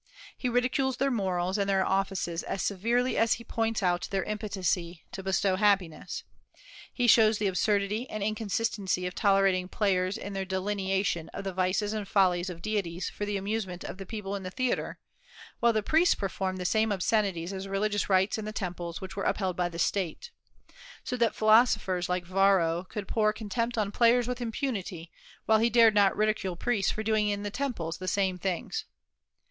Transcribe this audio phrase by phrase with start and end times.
[0.35, 5.03] He ridicules their morals and their offices as severely as he points out their impotency
[5.11, 6.23] to bestow happiness.
[6.91, 11.93] He shows the absurdity and inconsistency of tolerating players in their delineation of the vices
[11.93, 14.97] and follies of deities for the amusement of the people in the theatre,
[15.59, 19.25] while the priests performed the same obscenities as religious rites in the temples which were
[19.25, 20.31] upheld by the State;
[21.03, 25.11] so that philosophers like Varro could pour contempt on players with impunity,
[25.45, 28.85] while he dared not ridicule priests for doing in the temples the same things.